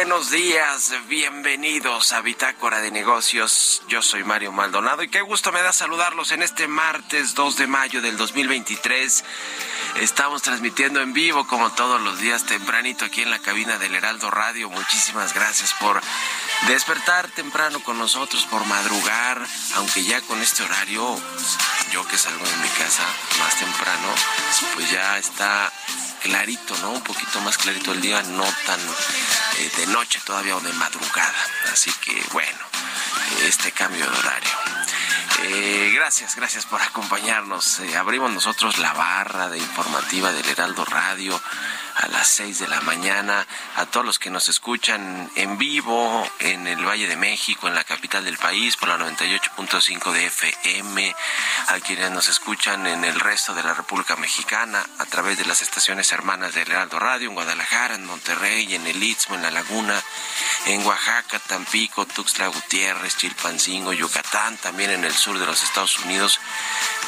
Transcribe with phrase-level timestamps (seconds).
[0.00, 0.94] Buenos días.
[1.08, 3.82] Bienvenidos a Bitácora de Negocios.
[3.86, 7.66] Yo soy Mario Maldonado y qué gusto me da saludarlos en este martes 2 de
[7.66, 9.24] mayo del 2023.
[9.96, 14.30] Estamos transmitiendo en vivo como todos los días tempranito aquí en la cabina del Heraldo
[14.30, 14.70] Radio.
[14.70, 16.00] Muchísimas gracias por
[16.66, 21.20] despertar temprano con nosotros, por madrugar, aunque ya con este horario,
[21.92, 23.04] yo que salgo de mi casa
[23.38, 24.14] más temprano,
[24.74, 25.70] pues ya está
[26.22, 26.92] clarito, ¿no?
[26.92, 31.46] Un poquito más clarito el día, no tan eh, de noche todavía o de madrugada.
[31.72, 32.58] Así que bueno,
[33.42, 34.50] este cambio de horario.
[35.42, 37.80] Eh, gracias, gracias por acompañarnos.
[37.80, 41.40] Eh, abrimos nosotros la barra de informativa del Heraldo Radio
[42.00, 43.46] a las 6 de la mañana.
[43.76, 47.84] A todos los que nos escuchan en vivo en el Valle de México, en la
[47.84, 51.14] capital del país, por la 98.5 de FM.
[51.68, 55.62] A quienes nos escuchan en el resto de la República Mexicana a través de las
[55.62, 60.02] estaciones hermanas del Heraldo Radio, en Guadalajara, en Monterrey, en el Istmo, en La Laguna,
[60.66, 66.40] en Oaxaca, Tampico, Tuxtla Gutiérrez, Chilpancingo, Yucatán, también en el sur de los Estados Unidos.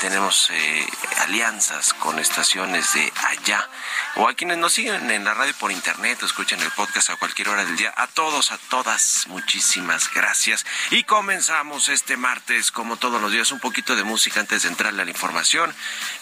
[0.03, 0.87] Tenemos eh,
[1.21, 3.71] alianzas con estaciones de allá.
[4.17, 7.17] O a quienes nos siguen en la radio por internet o escuchan el podcast a
[7.17, 7.95] cualquier hora del día.
[7.97, 10.67] A todos, a todas, muchísimas gracias.
[10.91, 15.03] Y comenzamos este martes, como todos los días, un poquito de música antes de entrarle
[15.03, 15.73] a la información.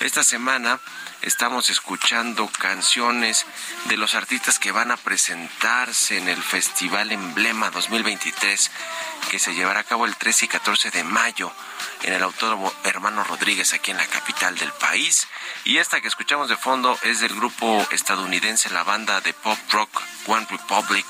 [0.01, 0.79] Esta semana
[1.23, 3.47] estamos escuchando canciones
[3.87, 8.71] de los artistas que van a presentarse en el Festival Emblema 2023
[9.31, 11.51] que se llevará a cabo el 13 y 14 de mayo
[12.03, 15.27] en el Autódromo Hermano Rodríguez aquí en la capital del país.
[15.65, 20.03] Y esta que escuchamos de fondo es del grupo estadounidense, la banda de pop rock
[20.27, 21.07] One Republic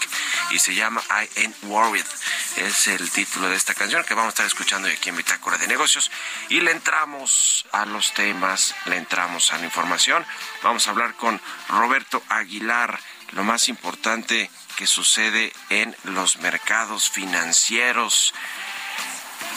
[0.51, 2.05] y se llama I Ain't Worried.
[2.57, 5.59] Es el título de esta canción que vamos a estar escuchando hoy aquí en Bitácora
[5.59, 6.11] de Negocios.
[6.49, 10.27] Y le entramos a los temas, le entramos a la información.
[10.63, 12.99] Vamos a hablar con Roberto Aguilar,
[13.33, 18.35] lo más importante que sucede en los mercados financieros.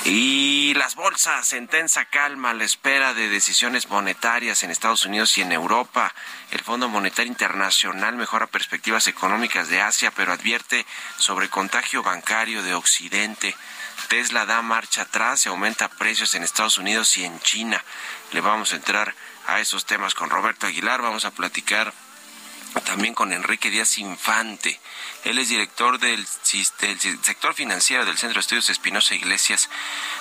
[0.06, 5.38] Y las bolsas en tensa calma a la espera de decisiones monetarias en Estados Unidos
[5.38, 6.14] y en Europa.
[6.52, 10.86] El Fondo Monetario Internacional mejora perspectivas económicas de Asia, pero advierte
[11.18, 13.56] sobre contagio bancario de Occidente.
[14.10, 17.82] Tesla da marcha atrás y aumenta precios en Estados Unidos y en China.
[18.34, 19.16] Le vamos a entrar
[19.48, 21.02] a esos temas con Roberto Aguilar.
[21.02, 21.94] Vamos a platicar
[22.82, 24.80] también con Enrique Díaz Infante.
[25.24, 29.70] Él es director del, sector financiero del Centro de Estudios Espinosa Iglesias.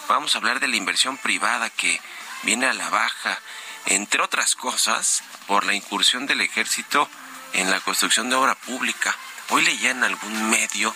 [0.09, 2.01] Vamos a hablar de la inversión privada que
[2.43, 3.39] viene a la baja,
[3.87, 7.09] entre otras cosas, por la incursión del ejército
[7.53, 9.17] en la construcción de obra pública.
[9.49, 10.95] Hoy leía en algún medio,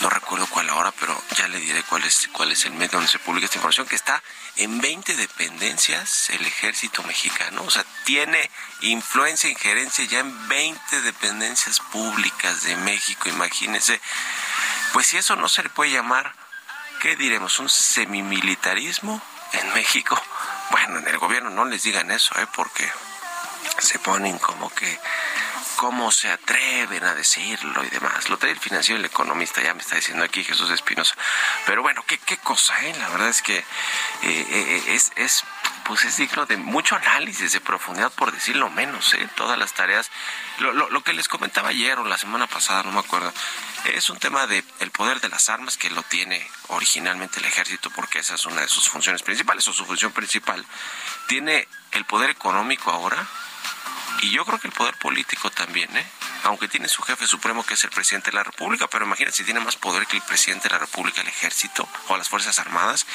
[0.00, 3.08] no recuerdo cuál ahora, pero ya le diré cuál es, cuál es el medio donde
[3.08, 4.22] se publica esta información, que está
[4.56, 7.62] en 20 dependencias el ejército mexicano.
[7.64, 8.50] O sea, tiene
[8.82, 14.00] influencia, injerencia ya en 20 dependencias públicas de México, imagínense.
[14.92, 16.34] Pues si eso no se le puede llamar,
[17.00, 17.58] ¿qué diremos?
[17.58, 19.20] ¿Un semimilitarismo
[19.52, 20.20] en México?
[20.70, 22.46] Bueno, en el gobierno no les digan eso, ¿eh?
[22.54, 22.90] porque
[23.78, 24.98] se ponen como que
[25.76, 28.28] cómo se atreven a decirlo y demás.
[28.28, 31.14] Lo trae el financiero y el economista, ya me está diciendo aquí Jesús Espinosa.
[31.66, 32.94] Pero bueno, qué, qué cosa, ¿eh?
[32.98, 33.64] La verdad es que eh,
[34.22, 35.44] eh, es, es,
[35.84, 39.28] pues es digno de mucho análisis, de profundidad, por decirlo menos, ¿eh?
[39.36, 40.10] Todas las tareas.
[40.58, 43.32] Lo, lo, lo que les comentaba ayer o la semana pasada, no me acuerdo,
[43.86, 47.90] es un tema de el poder de las armas que lo tiene originalmente el ejército,
[47.90, 50.64] porque esa es una de sus funciones principales, o su función principal.
[51.26, 53.26] Tiene el poder económico ahora,
[54.22, 56.06] y yo creo que el poder político también, ¿eh?
[56.44, 59.44] aunque tiene su jefe supremo que es el presidente de la República, pero imagínense si
[59.44, 63.06] tiene más poder que el presidente de la República, el ejército o las Fuerzas Armadas.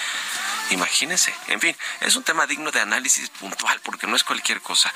[0.72, 1.34] Imagínense.
[1.48, 4.92] En fin, es un tema digno de análisis puntual porque no es cualquier cosa.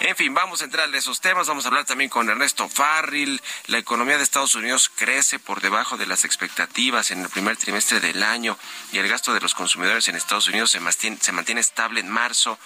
[0.00, 1.46] En fin, vamos a entrar en esos temas.
[1.46, 3.40] Vamos a hablar también con Ernesto Farril.
[3.66, 8.00] La economía de Estados Unidos crece por debajo de las expectativas en el primer trimestre
[8.00, 8.58] del año
[8.92, 12.08] y el gasto de los consumidores en Estados Unidos se mantiene, se mantiene estable en
[12.08, 12.58] marzo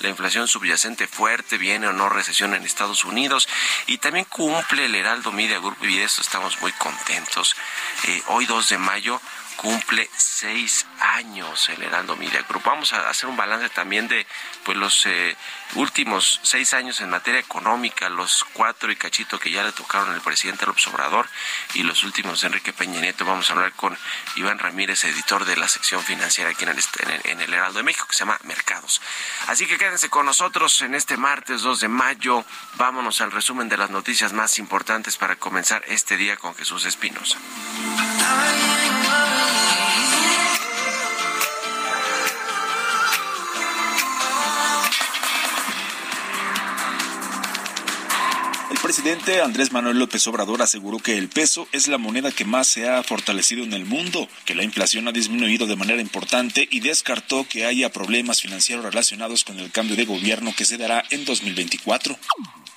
[0.00, 3.48] la inflación subyacente fuerte, viene o no recesión en Estados Unidos
[3.86, 7.56] y también cumple el Heraldo Media Group y de esto estamos muy contentos.
[8.08, 9.20] Eh, hoy 2 de mayo
[9.56, 12.62] cumple seis años el Heraldo Media Group.
[12.64, 14.26] Vamos a hacer un balance también de
[14.64, 15.36] pues los eh,
[15.76, 20.20] últimos seis años en materia económica, los cuatro y cachito que ya le tocaron al
[20.20, 21.28] presidente López Obrador
[21.74, 23.24] y los últimos de Enrique Peña Nieto.
[23.24, 23.96] Vamos a hablar con
[24.36, 26.80] Iván Ramírez, editor de la sección financiera aquí en el,
[27.24, 29.00] en el Heraldo de México, que se llama Mercados.
[29.48, 32.44] Así que quédense con nosotros en este martes 2 de mayo.
[32.76, 37.38] Vámonos al resumen de las noticias más importantes para comenzar este día con Jesús Espinosa.
[49.04, 52.88] Presidente Andrés Manuel López Obrador aseguró que el peso es la moneda que más se
[52.88, 57.46] ha fortalecido en el mundo, que la inflación ha disminuido de manera importante y descartó
[57.46, 62.16] que haya problemas financieros relacionados con el cambio de gobierno que se dará en 2024.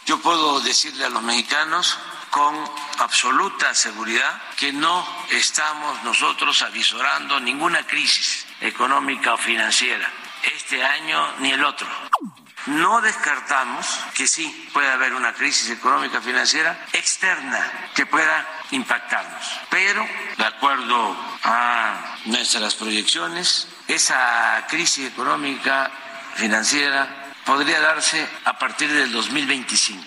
[0.06, 1.98] Yo puedo decirle a los mexicanos
[2.30, 2.54] con
[3.00, 10.12] absoluta seguridad que no estamos nosotros avisorando ninguna crisis económica o financiera
[10.44, 11.88] este año ni el otro.
[12.68, 20.06] No descartamos que sí pueda haber una crisis económica financiera externa que pueda impactarnos, pero
[20.38, 25.90] de acuerdo a nuestras proyecciones, esa crisis económica
[26.36, 30.04] financiera podría darse a partir del 2025.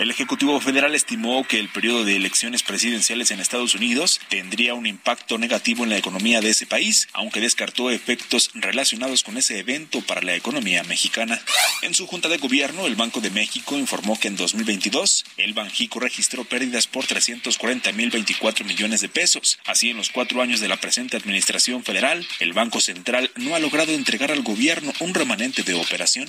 [0.00, 4.86] El Ejecutivo Federal estimó que el periodo de elecciones presidenciales en Estados Unidos tendría un
[4.86, 10.00] impacto negativo en la economía de ese país, aunque descartó efectos relacionados con ese evento
[10.00, 11.38] para la economía mexicana.
[11.82, 16.00] En su junta de gobierno, el Banco de México informó que en 2022 el Banjico
[16.00, 19.58] registró pérdidas por 340.024 millones de pesos.
[19.66, 23.58] Así, en los cuatro años de la presente administración federal, el Banco Central no ha
[23.58, 26.26] logrado entregar al gobierno un remanente de operación.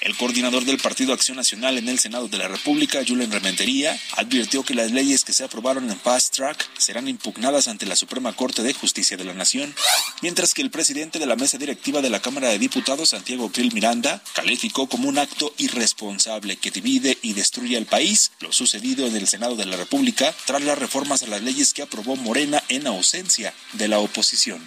[0.00, 4.62] El coordinador del Partido Acción Nacional en el Senado de la República, Julen Rementería, advirtió
[4.62, 8.62] que las leyes que se aprobaron en Fast Track serán impugnadas ante la Suprema Corte
[8.62, 9.74] de Justicia de la Nación,
[10.22, 13.74] mientras que el presidente de la mesa directiva de la Cámara de Diputados, Santiago Krill
[13.74, 19.16] Miranda, calificó como un acto irresponsable que divide y destruye al país lo sucedido en
[19.16, 22.86] el Senado de la República tras las reformas a las leyes que aprobó Morena en
[22.86, 24.64] ausencia de la oposición.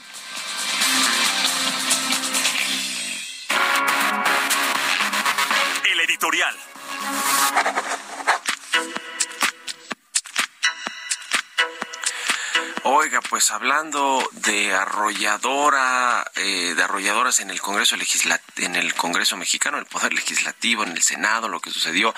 [13.22, 19.78] Pues hablando de arrolladora, eh, de arrolladoras en el Congreso Legisla en el Congreso Mexicano,
[19.78, 22.14] el Poder Legislativo, en el Senado, lo que sucedió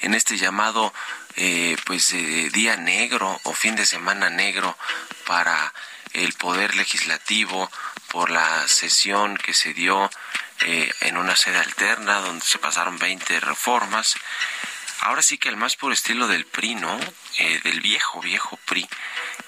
[0.00, 0.94] en este llamado,
[1.36, 4.76] eh, pues eh, día negro o fin de semana negro
[5.26, 5.72] para
[6.14, 7.70] el Poder Legislativo
[8.10, 10.10] por la sesión que se dio
[10.60, 14.16] eh, en una sede alterna donde se pasaron 20 reformas.
[15.00, 16.98] Ahora sí que el más por estilo del PRI, ¿no?
[17.38, 18.88] Eh, del viejo, viejo PRI,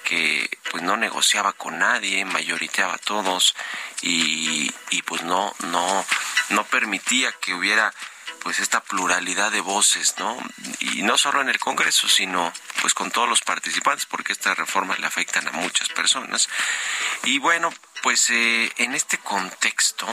[0.03, 3.55] que pues no negociaba con nadie, mayoriteaba a todos
[4.01, 6.05] y, y pues no, no,
[6.49, 7.93] no permitía que hubiera
[8.41, 10.37] pues esta pluralidad de voces, ¿no?
[10.79, 14.99] Y no solo en el Congreso, sino pues con todos los participantes, porque estas reformas
[14.99, 16.49] le afectan a muchas personas.
[17.23, 20.07] Y bueno, pues eh, en este contexto,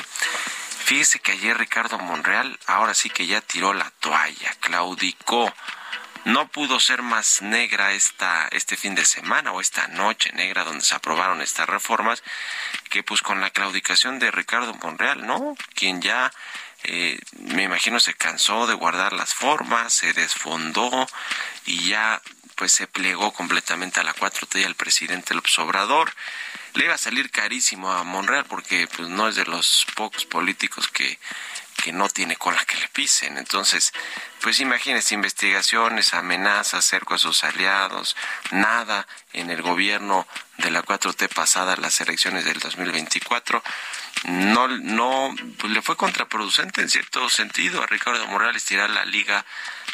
[0.88, 5.52] fíjese que ayer Ricardo Monreal ahora sí que ya tiró la toalla, claudicó.
[6.24, 10.82] No pudo ser más negra esta, este fin de semana o esta noche negra donde
[10.82, 12.22] se aprobaron estas reformas
[12.88, 15.54] que pues con la claudicación de Ricardo Monreal, ¿no?
[15.74, 16.32] Quien ya
[16.84, 21.06] eh, me imagino se cansó de guardar las formas, se desfondó
[21.66, 22.22] y ya
[22.58, 26.12] pues se plegó completamente a la 4T y al presidente López Obrador.
[26.74, 30.88] Le iba a salir carísimo a Monreal porque pues no es de los pocos políticos
[30.88, 31.18] que
[31.82, 33.38] que no tiene cola que le pisen.
[33.38, 33.92] Entonces,
[34.48, 38.16] pues imagínese investigaciones, amenazas, cerco a sus aliados,
[38.50, 40.26] nada en el gobierno
[40.56, 43.62] de la 4T pasada, las elecciones del 2024.
[44.24, 49.44] No, no, pues le fue contraproducente en cierto sentido a Ricardo Morales tirar la liga,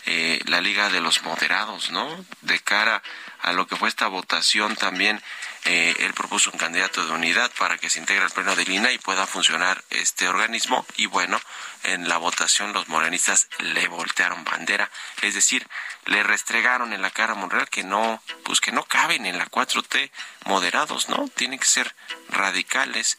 [0.07, 2.25] eh, la liga de los moderados, ¿no?
[2.43, 3.03] De cara
[3.41, 5.21] a lo que fue esta votación también
[5.65, 8.93] eh, él propuso un candidato de unidad para que se integre al pleno de Lina
[8.93, 11.41] y pueda funcionar este organismo y bueno,
[11.85, 14.91] en la votación los morenistas le voltearon bandera,
[15.23, 15.67] es decir,
[16.07, 19.47] le restregaron en la cara a Monreal que no, pues que no caben en la
[19.47, 20.11] 4T
[20.47, 21.29] moderados, ¿no?
[21.29, 21.95] Tienen que ser
[22.29, 23.19] radicales.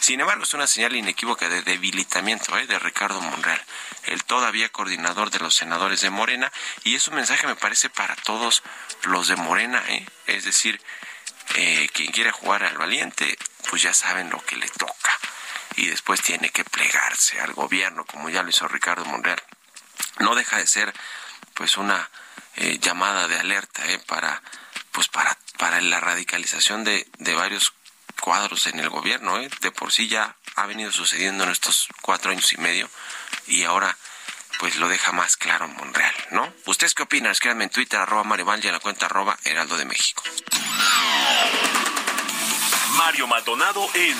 [0.00, 2.66] Sin embargo, es una señal inequívoca de debilitamiento ¿eh?
[2.66, 3.62] de Ricardo Monreal,
[4.04, 6.50] el todavía coordinador de los senadores de Morena,
[6.84, 8.62] y es un mensaje, me parece, para todos
[9.02, 10.06] los de Morena, ¿eh?
[10.26, 10.80] es decir,
[11.54, 13.36] eh, quien quiera jugar al valiente,
[13.68, 15.18] pues ya saben lo que le toca.
[15.80, 19.42] Y después tiene que plegarse al gobierno, como ya lo hizo Ricardo Monreal.
[20.18, 20.92] No deja de ser,
[21.54, 22.10] pues, una
[22.56, 24.42] eh, llamada de alerta, eh, para,
[24.92, 27.72] pues, para, para la radicalización de, de varios
[28.20, 29.48] cuadros en el gobierno, eh.
[29.62, 32.90] De por sí ya ha venido sucediendo en estos cuatro años y medio
[33.46, 33.96] y ahora
[34.58, 36.52] pues lo deja más claro en Monreal, ¿no?
[36.66, 37.32] ¿Ustedes qué opinan?
[37.32, 40.22] Escríbanme en Twitter, arroba Marival y en la cuenta arroba Heraldo de México.
[42.98, 44.18] Mario Maldonado en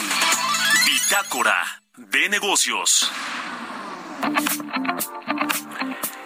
[1.10, 3.10] Bitácora de Negocios.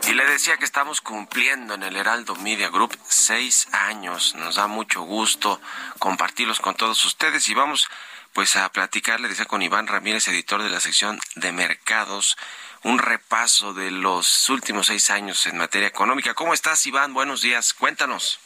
[0.07, 4.35] Y le decía que estamos cumpliendo en el Heraldo Media Group seis años.
[4.35, 5.59] Nos da mucho gusto
[5.99, 7.89] compartirlos con todos ustedes y vamos
[8.35, 12.37] pues a platicar, le decía con Iván Ramírez, editor de la sección de mercados,
[12.83, 16.35] un repaso de los últimos seis años en materia económica.
[16.35, 17.15] ¿Cómo estás, Iván?
[17.15, 17.73] Buenos días.
[17.73, 18.39] Cuéntanos.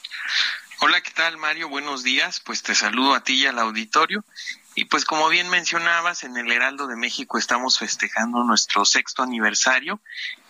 [0.78, 1.68] Hola, ¿qué tal, Mario?
[1.68, 2.38] Buenos días.
[2.38, 4.24] Pues te saludo a ti y al auditorio.
[4.80, 9.98] Y pues como bien mencionabas, en el Heraldo de México estamos festejando nuestro sexto aniversario.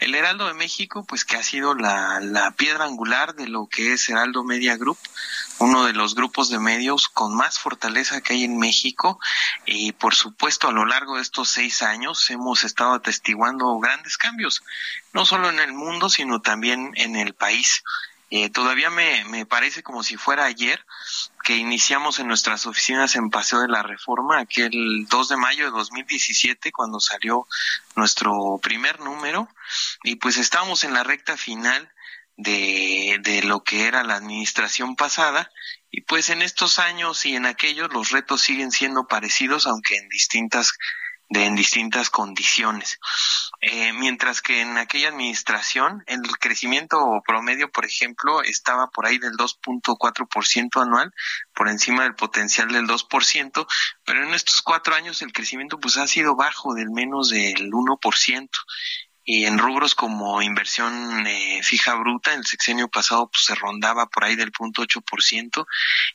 [0.00, 4.06] El Heraldo de México, pues que ha sido la, piedra angular de lo que es
[4.06, 4.98] Heraldo Media Group,
[5.60, 9.18] uno de los grupos de medios con más fortaleza que hay en México.
[9.64, 14.62] Y por supuesto, a lo largo de estos seis años hemos estado atestiguando grandes cambios,
[15.14, 17.82] no solo en el mundo, sino también en el país.
[18.30, 20.84] Eh, todavía me, me parece como si fuera ayer
[21.42, 25.70] que iniciamos en nuestras oficinas en Paseo de la Reforma, aquel 2 de mayo de
[25.70, 27.46] 2017, cuando salió
[27.96, 29.48] nuestro primer número,
[30.02, 31.90] y pues estábamos en la recta final
[32.36, 35.50] de, de lo que era la administración pasada,
[35.90, 40.08] y pues en estos años y en aquellos los retos siguen siendo parecidos, aunque en
[40.10, 40.74] distintas
[41.30, 42.98] de en distintas condiciones.
[43.60, 49.32] Eh, mientras que en aquella administración el crecimiento promedio, por ejemplo, estaba por ahí del
[49.32, 51.12] 2.4% anual,
[51.54, 53.66] por encima del potencial del 2%,
[54.04, 58.48] pero en estos cuatro años el crecimiento pues ha sido bajo del menos del 1%
[59.30, 64.24] y en rubros como inversión eh, fija bruta, el sexenio pasado pues, se rondaba por
[64.24, 65.66] ahí del punto ocho por ciento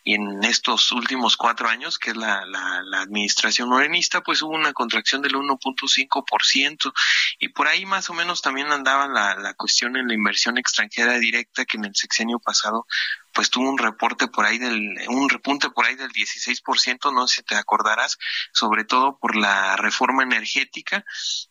[0.04, 4.54] y en estos últimos cuatro años, que es la, la, la administración morenista, pues hubo
[4.54, 6.92] una contracción del 1.5 por ciento
[7.38, 11.20] y por ahí más o menos también andaba la, la cuestión en la inversión extranjera
[11.20, 12.88] directa que en el sexenio pasado
[13.34, 17.38] pues tuvo un reporte por ahí del, un repunte por ahí del 16%, no sé
[17.38, 18.18] si te acordarás,
[18.52, 21.06] sobre todo por la reforma energética,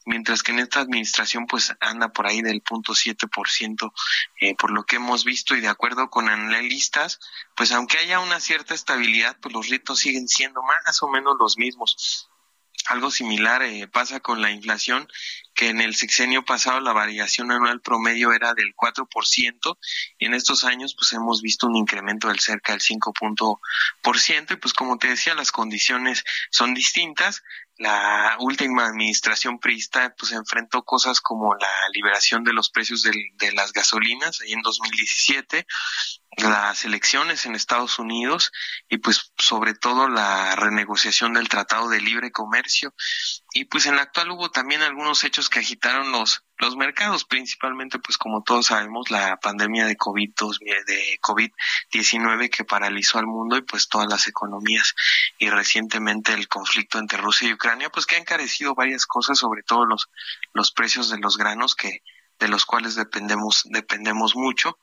[0.07, 3.93] mientras que en esta administración pues anda por ahí del punto siete por ciento,
[4.41, 7.19] eh, por lo que hemos visto y de acuerdo con analistas,
[7.57, 11.59] pues aunque haya una cierta estabilidad, pues los ritos siguen siendo más o menos los
[11.59, 12.32] mismos.
[12.87, 15.09] Algo similar eh, pasa con la inflación,
[15.55, 19.79] que en el sexenio pasado la variación anual promedio era del 4%,
[20.19, 23.61] y en estos años pues hemos visto un incremento del cerca del 5%,
[24.51, 27.43] y pues como te decía, las condiciones son distintas,
[27.77, 33.53] la última administración priista pues enfrentó cosas como la liberación de los precios de, de
[33.53, 35.67] las gasolinas ahí en 2017,
[36.37, 38.53] las elecciones en Estados Unidos
[38.89, 42.95] y pues sobre todo la renegociación del Tratado de Libre Comercio.
[43.53, 47.99] Y pues en la actual hubo también algunos hechos que agitaron los los mercados, principalmente
[47.99, 50.31] pues como todos sabemos la pandemia de COVID
[50.87, 54.95] de COVID-19 que paralizó al mundo y pues todas las economías
[55.39, 59.65] y recientemente el conflicto entre Rusia y Ucrania pues que ha encarecido varias cosas, sobre
[59.65, 60.09] todo los
[60.53, 62.03] los precios de los granos que
[62.39, 64.79] de los cuales dependemos dependemos mucho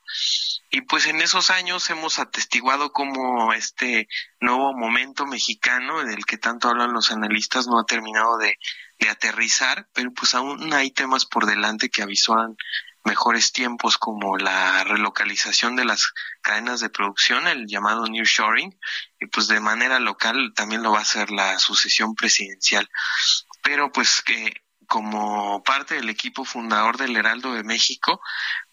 [0.70, 4.08] y pues en esos años hemos atestiguado como este
[4.40, 8.56] nuevo momento mexicano del que tanto hablan los analistas no ha terminado de,
[8.98, 12.56] de aterrizar pero pues aún hay temas por delante que avisoran
[13.04, 18.78] mejores tiempos como la relocalización de las cadenas de producción, el llamado New Shoring,
[19.18, 22.88] y pues de manera local también lo va a hacer la sucesión presidencial.
[23.62, 24.52] Pero pues que
[24.90, 28.20] como parte del equipo fundador del Heraldo de México,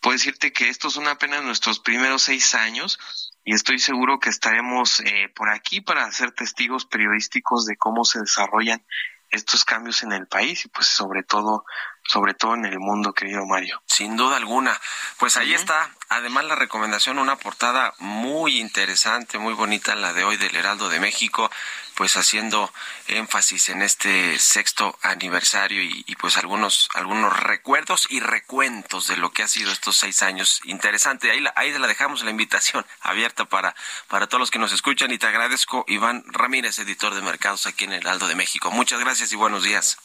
[0.01, 2.97] puedo decirte que estos son apenas nuestros primeros seis años
[3.43, 8.19] y estoy seguro que estaremos eh, por aquí para ser testigos periodísticos de cómo se
[8.19, 8.83] desarrollan
[9.29, 11.65] estos cambios en el país y pues sobre todo
[12.07, 13.83] sobre todo en el mundo, querido Mario.
[13.85, 14.79] Sin duda alguna.
[15.19, 20.37] Pues ahí está, además la recomendación, una portada muy interesante, muy bonita, la de hoy
[20.37, 21.51] del Heraldo de México,
[21.97, 22.71] pues haciendo
[23.07, 29.41] énfasis en este sexto aniversario y, pues algunos, algunos recuerdos y recuentos de lo que
[29.41, 30.61] ha sido estos seis años.
[30.65, 33.75] Interesante, ahí la, ahí la dejamos la invitación abierta para,
[34.07, 37.85] para todos los que nos escuchan y te agradezco, Iván Ramírez, editor de mercados aquí
[37.85, 38.69] en el Heraldo de México.
[38.69, 39.97] Muchas gracias y buenos días.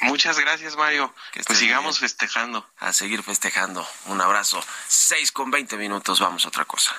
[0.00, 1.14] Muchas gracias, Mario.
[1.46, 2.68] Pues sigamos festejando.
[2.80, 3.88] A seguir festejando.
[4.06, 4.62] Un abrazo.
[4.88, 6.18] Seis con veinte minutos.
[6.18, 6.94] Vamos a otra cosa.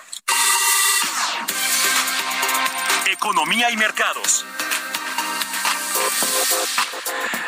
[3.17, 4.45] Economía y mercados.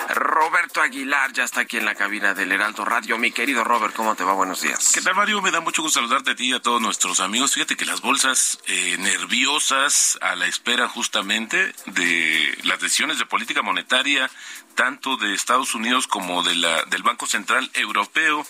[0.09, 3.19] Roberto Aguilar ya está aquí en la cabina del Heraldo Radio.
[3.19, 4.33] Mi querido Robert, ¿cómo te va?
[4.33, 4.91] Buenos días.
[4.91, 5.43] ¿Qué tal, Mario?
[5.43, 7.53] Me da mucho gusto saludarte a ti y a todos nuestros amigos.
[7.53, 13.61] Fíjate que las bolsas eh, nerviosas a la espera justamente de las decisiones de política
[13.61, 14.27] monetaria
[14.75, 18.45] tanto de Estados Unidos como de la, del Banco Central Europeo.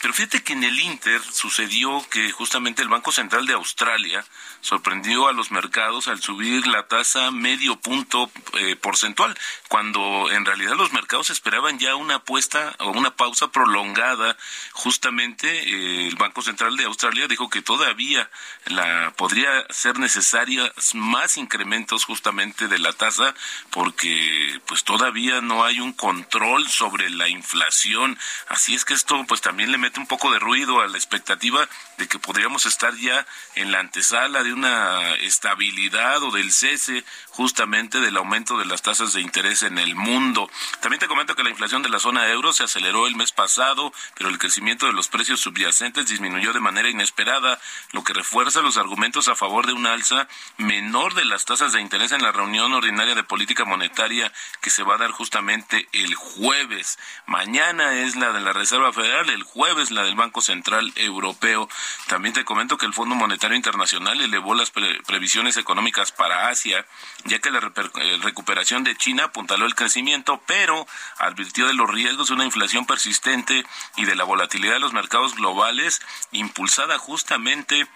[0.00, 4.24] Pero fíjate que en el Inter sucedió que justamente el Banco Central de Australia
[4.60, 9.36] sorprendió a los mercados al subir la tasa medio punto eh, porcentual,
[9.68, 14.36] cuando en realidad los mercados esperaban ya una apuesta o una pausa prolongada.
[14.72, 18.30] Justamente eh, el Banco Central de Australia dijo que todavía
[18.66, 23.34] la podría ser necesarias más incrementos justamente de la tasa
[23.70, 28.18] porque pues todavía no hay un control sobre la inflación.
[28.48, 31.68] Así es que esto pues también le mete un poco de ruido a la expectativa
[31.98, 38.00] de que podríamos estar ya en la antesala de una estabilidad o del cese justamente
[38.00, 40.48] del aumento de las tasas de interés en el mundo.
[40.80, 43.92] También te comento que la inflación de la zona euro se aceleró el mes pasado,
[44.16, 47.60] pero el crecimiento de los precios subyacentes disminuyó de manera inesperada,
[47.92, 51.80] lo que refuerza los argumentos a favor de una alza menor de las tasas de
[51.80, 55.53] interés en la reunión ordinaria de política monetaria que se va a dar justamente
[55.92, 56.98] el jueves.
[57.26, 61.68] Mañana es la de la Reserva Federal, el jueves la del Banco Central Europeo.
[62.08, 66.86] También te comento que el Fondo Monetario Internacional elevó las previsiones económicas para Asia,
[67.24, 70.86] ya que la eh, recuperación de China apuntaló el crecimiento, pero
[71.18, 73.64] advirtió de los riesgos de una inflación persistente
[73.96, 77.86] y de la volatilidad de los mercados globales, impulsada justamente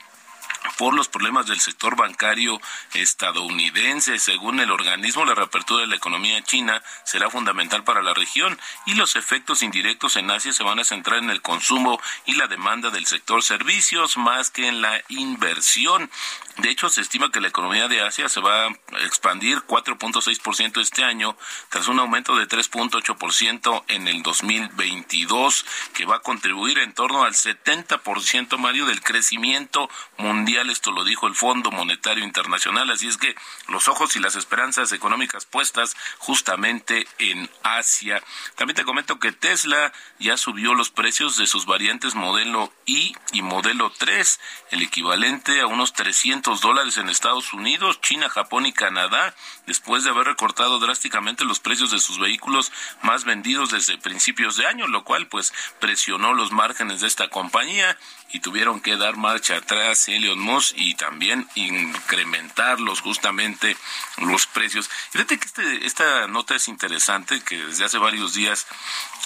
[0.77, 2.61] por los problemas del sector bancario
[2.95, 4.19] estadounidense.
[4.19, 8.95] Según el organismo, la reapertura de la economía china será fundamental para la región y
[8.95, 12.91] los efectos indirectos en Asia se van a centrar en el consumo y la demanda
[12.91, 16.11] del sector servicios más que en la inversión.
[16.59, 18.71] De hecho, se estima que la economía de Asia se va a
[19.05, 21.37] expandir 4.6% este año,
[21.69, 27.35] tras un aumento de 3.8% en el 2022, que va a contribuir en torno al
[27.35, 30.58] 70%, Mario, del crecimiento mundial.
[30.59, 32.91] Esto lo dijo el Fondo Monetario Internacional.
[32.91, 33.37] Así es que
[33.69, 38.23] los ojos y las esperanzas económicas puestas justamente en Asia.
[38.57, 43.43] También te comento que Tesla ya subió los precios de sus variantes modelo I y
[43.43, 44.41] modelo 3,
[44.73, 49.35] el equivalente a unos 300 dólares en Estados Unidos, China, Japón y Canadá,
[49.67, 54.67] después de haber recortado drásticamente los precios de sus vehículos más vendidos desde principios de
[54.67, 57.97] año, lo cual pues presionó los márgenes de esta compañía
[58.31, 60.39] y tuvieron que dar marcha atrás Elon
[60.77, 63.77] Y también incrementarlos justamente
[64.19, 64.89] los precios.
[65.11, 68.67] Fíjate que este, esta nota es interesante, que desde hace varios días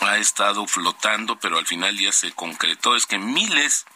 [0.01, 3.87] ha estado flotando, pero al final ya se concretó, es que miles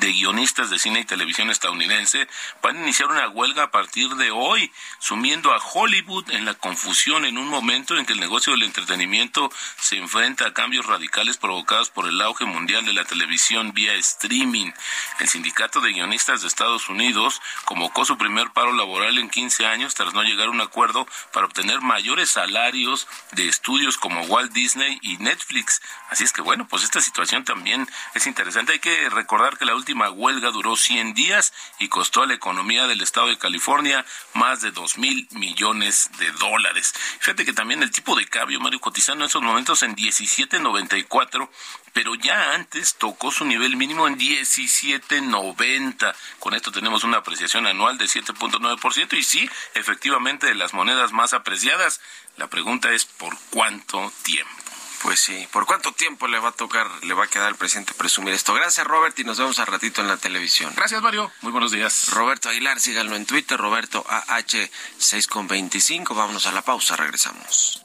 [0.00, 2.26] de guionistas de cine y televisión estadounidense
[2.62, 7.24] van a iniciar una huelga a partir de hoy, sumiendo a Hollywood en la confusión
[7.24, 11.90] en un momento en que el negocio del entretenimiento se enfrenta a cambios radicales provocados
[11.90, 14.72] por el auge mundial de la televisión vía streaming.
[15.20, 19.94] El sindicato de guionistas de Estados Unidos convocó su primer paro laboral en 15 años
[19.94, 24.98] tras no llegar a un acuerdo para obtener mayores salarios de estudios como Walt Disney
[25.02, 25.80] y Netflix.
[26.10, 28.72] Así es que bueno, pues esta situación también es interesante.
[28.72, 32.86] Hay que recordar que la última huelga duró 100 días y costó a la economía
[32.86, 36.94] del estado de California más de 2 mil millones de dólares.
[37.20, 41.48] Fíjate que también el tipo de cambio, Mario, cotizando en esos momentos en 17.94
[41.94, 46.14] pero ya antes tocó su nivel mínimo en 17.90.
[46.40, 51.32] Con esto tenemos una apreciación anual de 7.9% y sí, efectivamente de las monedas más
[51.34, 52.00] apreciadas.
[52.36, 54.63] La pregunta es ¿por cuánto tiempo?
[55.04, 57.92] Pues sí, ¿por cuánto tiempo le va a tocar, le va a quedar al presidente
[57.92, 58.54] presumir esto?
[58.54, 60.72] Gracias, Robert, y nos vemos al ratito en la televisión.
[60.74, 61.30] Gracias, Mario.
[61.42, 62.08] Muy buenos días.
[62.08, 66.14] Roberto Aguilar, síganlo en Twitter, Roberto AH6 con 25.
[66.14, 67.84] Vámonos a la pausa, regresamos.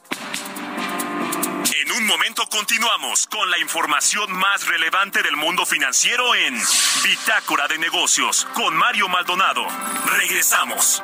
[1.82, 6.58] En un momento continuamos con la información más relevante del mundo financiero en
[7.04, 9.68] Bitácora de Negocios con Mario Maldonado.
[10.06, 11.04] Regresamos.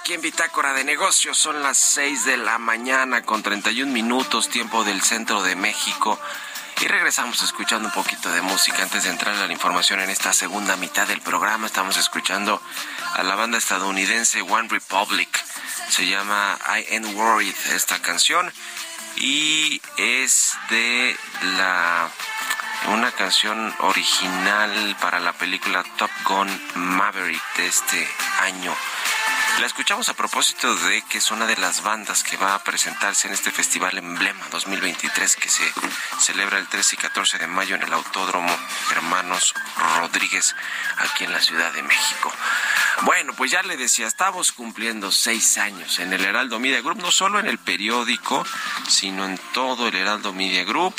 [0.00, 1.36] Aquí en Bitácora de Negocios.
[1.36, 6.18] Son las 6 de la mañana con 31 minutos, tiempo del centro de México.
[6.80, 10.32] Y regresamos escuchando un poquito de música antes de entrar a la información en esta
[10.32, 11.66] segunda mitad del programa.
[11.66, 12.62] Estamos escuchando
[13.14, 15.28] a la banda estadounidense One Republic.
[15.88, 18.50] Se llama I Ain't Worried esta canción
[19.16, 21.16] y es de
[21.56, 22.08] la
[22.88, 28.08] una canción original para la película Top Gun Maverick de este
[28.40, 28.74] año.
[29.60, 33.28] La escuchamos a propósito de que es una de las bandas que va a presentarse
[33.28, 35.70] en este Festival Emblema 2023 que se
[36.18, 38.56] celebra el 13 y 14 de mayo en el Autódromo
[38.90, 39.52] Hermanos
[39.98, 40.56] Rodríguez
[40.96, 42.32] aquí en la Ciudad de México.
[43.02, 47.10] Bueno, pues ya le decía, estamos cumpliendo seis años en el Heraldo Media Group, no
[47.10, 48.46] solo en el periódico,
[48.88, 50.94] sino en todo el Heraldo Media Group.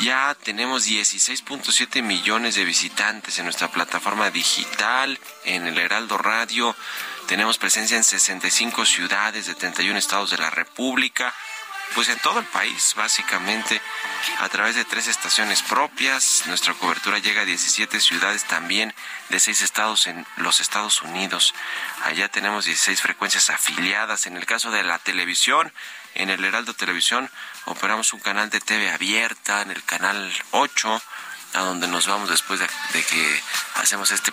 [0.00, 6.74] Ya tenemos 16.7 millones de visitantes en nuestra plataforma digital, en el Heraldo Radio.
[7.26, 11.32] Tenemos presencia en 65 ciudades de 31 estados de la República.
[11.94, 13.80] Pues en todo el país, básicamente,
[14.38, 16.44] a través de tres estaciones propias.
[16.46, 18.94] Nuestra cobertura llega a 17 ciudades también
[19.28, 21.54] de seis estados en los Estados Unidos.
[22.04, 24.26] Allá tenemos 16 frecuencias afiliadas.
[24.26, 25.72] En el caso de la televisión,
[26.14, 27.30] en el Heraldo Televisión
[27.66, 31.02] operamos un canal de TV abierta en el canal 8,
[31.54, 33.42] a donde nos vamos después de, de que
[33.76, 34.32] hacemos este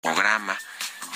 [0.00, 0.58] Programa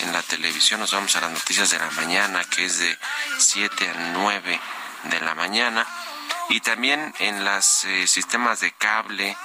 [0.00, 0.80] en la televisión.
[0.80, 2.98] Nos vamos a las noticias de la mañana, que es de
[3.38, 4.60] 7 a 9
[5.04, 5.86] de la mañana.
[6.48, 9.36] Y también en los eh, sistemas de cable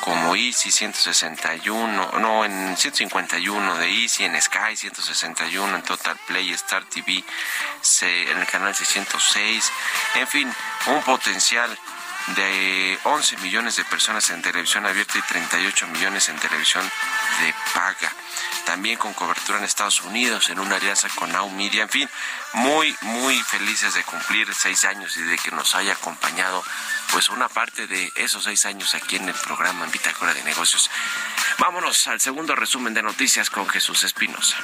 [0.00, 6.84] como Easy 161, no, en 151 de Easy, en Sky 161, en Total Play, Star
[6.84, 7.24] TV,
[8.02, 9.72] en el canal 606,
[10.14, 10.54] en fin,
[10.86, 11.76] un potencial
[12.34, 16.84] de 11 millones de personas en televisión abierta y 38 millones en televisión
[17.40, 18.12] de paga.
[18.64, 21.82] También con cobertura en Estados Unidos, en una alianza con Now Media.
[21.82, 22.10] En fin,
[22.54, 26.64] muy, muy felices de cumplir seis años y de que nos haya acompañado
[27.12, 30.90] pues una parte de esos seis años aquí en el programa en Bitácora de Negocios.
[31.58, 34.56] Vámonos al segundo resumen de noticias con Jesús Espinosa.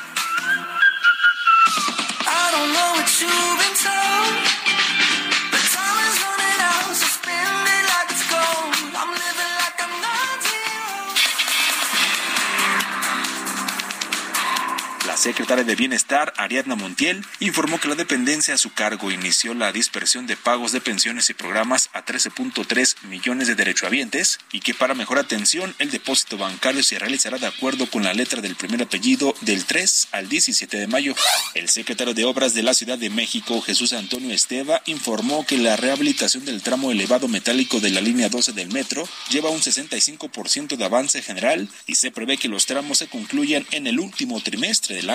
[15.23, 20.27] Secretaria de Bienestar, Ariadna Montiel, informó que la dependencia a su cargo inició la dispersión
[20.27, 25.21] de pagos de pensiones y programas a 13.3 millones de derechohabientes y que para mejor
[25.21, 29.65] atención el depósito bancario se realizará de acuerdo con la letra del primer apellido del
[29.65, 31.15] 3 al 17 de mayo.
[31.55, 35.77] El secretario de Obras de la Ciudad de México, Jesús Antonio Esteva, informó que la
[35.77, 40.85] rehabilitación del tramo elevado metálico de la línea 12 del metro lleva un 65% de
[40.85, 45.12] avance general y se prevé que los tramos se concluyan en el último trimestre del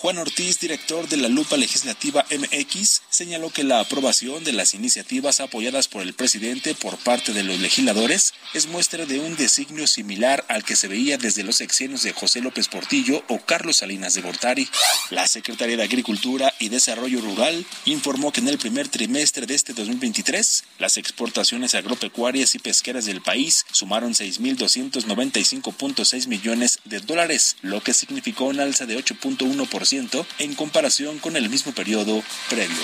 [0.00, 5.40] Juan Ortiz, director de la Lupa Legislativa MX, señaló que la aprobación de las iniciativas
[5.40, 10.44] apoyadas por el presidente por parte de los legisladores es muestra de un designio similar
[10.48, 14.22] al que se veía desde los exenios de José López Portillo o Carlos Salinas de
[14.22, 14.68] Gortari.
[15.10, 19.74] La Secretaría de Agricultura y Desarrollo Rural informó que en el primer trimestre de este
[19.74, 27.94] 2023, las exportaciones agropecuarias y pesqueras del país sumaron 6.295.6 millones de dólares, lo que
[27.94, 32.76] significó un alza de 8.1% en comparación con el mismo periodo previo.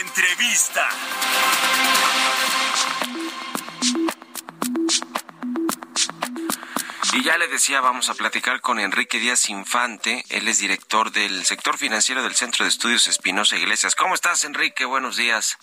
[0.00, 0.88] Entrevista.
[7.12, 10.24] Y ya le decía, vamos a platicar con Enrique Díaz Infante.
[10.30, 13.94] Él es director del sector financiero del Centro de Estudios Espinosa Iglesias.
[13.94, 14.84] ¿Cómo estás, Enrique?
[14.84, 15.56] Buenos días.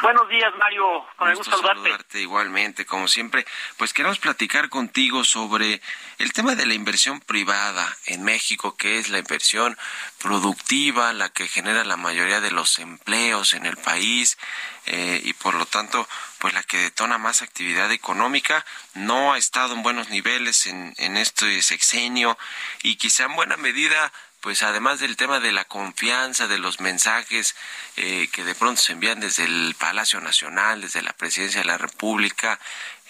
[0.00, 0.84] Buenos días, Mario.
[1.16, 2.20] Con el gusto de saludarte.
[2.20, 3.44] igualmente, como siempre.
[3.76, 5.80] Pues queremos platicar contigo sobre
[6.18, 9.76] el tema de la inversión privada en México, que es la inversión
[10.22, 14.38] productiva, la que genera la mayoría de los empleos en el país
[14.86, 16.08] eh, y por lo tanto,
[16.38, 18.64] pues la que detona más actividad económica.
[18.94, 22.38] No ha estado en buenos niveles en, en este sexenio
[22.84, 24.12] y quizá en buena medida
[24.48, 27.54] pues además del tema de la confianza, de los mensajes
[27.96, 31.76] eh, que de pronto se envían desde el Palacio Nacional, desde la Presidencia de la
[31.76, 32.58] República,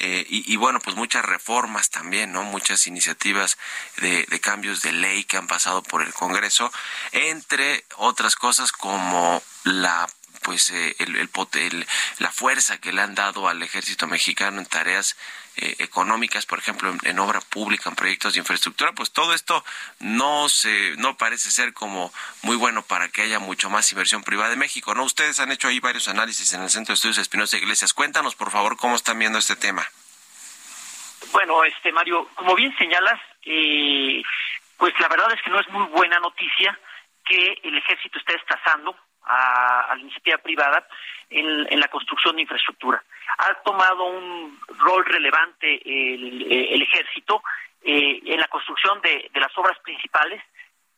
[0.01, 2.43] eh, y, bueno, pues muchas reformas también, ¿no?
[2.43, 3.57] Muchas iniciativas
[3.99, 6.73] de, cambios de ley que han pasado por el Congreso,
[7.13, 10.09] entre otras cosas como la
[10.43, 11.87] pues eh, el, el,
[12.19, 15.17] la fuerza que le han dado al ejército mexicano en tareas
[15.61, 19.65] eh, económicas, por ejemplo, en, obra pública, en proyectos de infraestructura, pues todo esto
[19.99, 24.53] no se, no parece ser como muy bueno para que haya mucho más inversión privada
[24.53, 25.03] en México, ¿no?
[25.03, 27.93] Ustedes han hecho ahí varios análisis en el Centro de Estudios Espinosa Iglesias.
[27.93, 29.85] Cuéntanos, por favor, cómo están viendo este tema.
[31.33, 34.23] Bueno, este Mario, como bien señalas, eh,
[34.77, 36.79] pues la verdad es que no es muy buena noticia
[37.25, 40.87] que el ejército esté destazando a, a la iniciativa privada
[41.31, 43.03] en, la construcción de infraestructura.
[43.39, 47.43] Ha tomado un rol relevante el, el ejército
[47.83, 50.43] eh, en la construcción de, de, las obras principales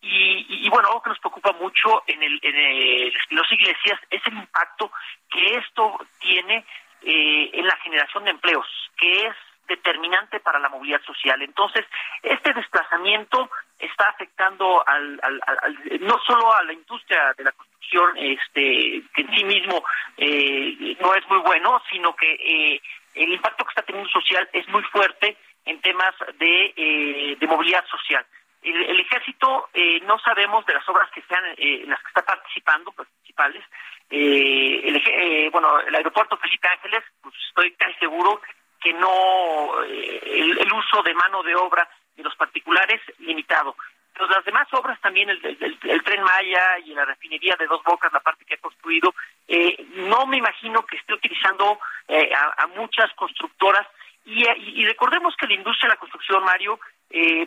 [0.01, 3.13] y, y, bueno, algo que nos preocupa mucho en el, en el
[3.51, 4.91] Iglesias es el impacto
[5.29, 6.65] que esto tiene
[7.03, 8.67] eh, en la generación de empleos,
[8.97, 9.35] que es
[9.69, 11.41] determinante para la movilidad social.
[11.43, 11.85] Entonces,
[12.23, 19.03] este desplazamiento está afectando al, al, no solo a la industria de la construcción, este,
[19.15, 19.83] que en sí mismo
[20.17, 22.81] eh, no es muy bueno, sino que eh,
[23.15, 27.85] el impacto que está teniendo social es muy fuerte en temas de, eh, de movilidad
[27.87, 28.25] social.
[28.63, 32.09] El, el ejército, eh, no sabemos de las obras que sean eh, en las que
[32.09, 33.65] está participando, pues, principales.
[34.11, 38.41] El, bueno, el aeropuerto Felipe Ángeles, pues estoy casi seguro
[38.81, 43.77] que no el, el, uso de mano de obra de los particulares limitado.
[44.13, 48.21] Pero las demás obras también, el, tren Maya y la refinería de Dos Bocas, la
[48.21, 49.15] parte que ha construido,
[49.49, 53.87] eh, no me imagino que esté utilizando eh, a, muchas constructoras.
[54.27, 56.79] Y, recordemos que la industria de la construcción, Mario,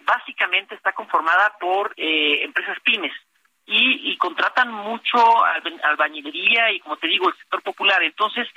[0.04, 3.14] básicamente está conformada por empresas pymes.
[3.66, 5.46] Y, y, contratan mucho
[5.84, 8.02] albañilería y, como te digo, el sector popular.
[8.04, 8.50] Entonces,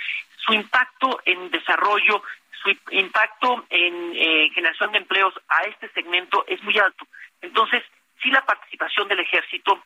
[0.47, 2.23] su impacto en desarrollo
[2.63, 7.07] su impacto en eh, generación de empleos a este segmento es muy alto.
[7.41, 7.83] Entonces,
[8.23, 9.83] sí la participación del ejército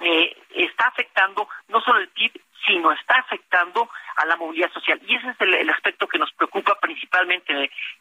[0.00, 2.32] eh, está afectando no solo el PIB,
[2.66, 5.00] sino está afectando a la movilidad social.
[5.06, 7.58] Y ese es el, aspecto que nos preocupa principalmente en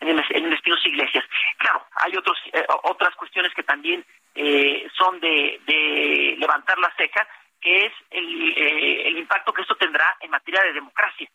[0.10, 1.26] el, en el Iglesias.
[1.58, 7.28] Claro, hay otros, eh, otras cuestiones que también eh, son de, de levantar la ceja,
[7.62, 11.30] que es el, eh, el, impacto que esto tendrá en materia de democracia.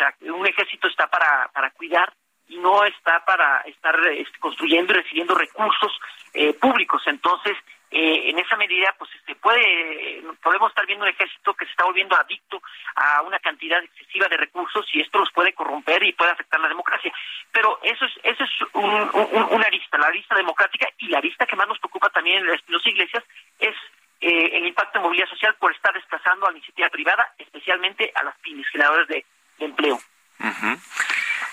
[0.00, 2.10] Sea, un ejército está para, para cuidar
[2.48, 5.92] y no está para estar este, construyendo y recibiendo recursos
[6.32, 7.02] eh, públicos.
[7.04, 7.54] Entonces,
[7.90, 11.84] eh, en esa medida, pues este, puede, podemos estar viendo un ejército que se está
[11.84, 12.62] volviendo adicto
[12.94, 16.68] a una cantidad excesiva de recursos y esto los puede corromper y puede afectar la
[16.68, 17.12] democracia.
[17.52, 21.68] Pero eso es, eso es una arista, la arista democrática y la arista que más
[21.68, 23.22] nos preocupa también en las iglesias
[23.58, 23.76] es
[24.20, 28.22] eh, el impacto en movilidad social por estar desplazando a la iniciativa privada, especialmente a
[28.22, 29.24] las pymes, generadores de,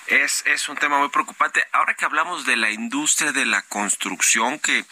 [0.07, 1.65] Es, es un tema muy preocupante.
[1.73, 4.86] Ahora que hablamos de la industria de la construcción, que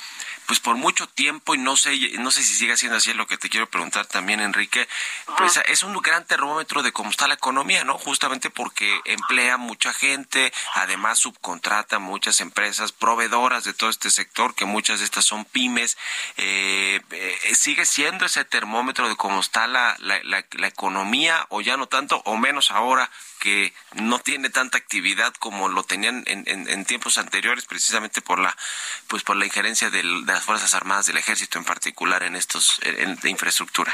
[0.46, 3.28] pues por mucho tiempo, y no sé, no sé si sigue siendo así, es lo
[3.28, 4.88] que te quiero preguntar también, Enrique,
[5.38, 7.98] pues es un gran termómetro de cómo está la economía, ¿no?
[7.98, 14.66] Justamente porque emplea mucha gente, además subcontrata muchas empresas proveedoras de todo este sector, que
[14.66, 15.98] muchas de estas son pymes.
[16.38, 21.78] Eh, eh, ¿Sigue siendo ese termómetro de cómo está la, la, la economía, o ya
[21.78, 23.10] no tanto, o menos ahora
[23.46, 28.58] que no tiene tanta actividad como lo tenían en, en, tiempos anteriores, precisamente por la,
[29.08, 30.02] pues por la injerencia de
[30.36, 33.94] las Fuerzas Armadas del Ejército en particular en estos, en, de infraestructura.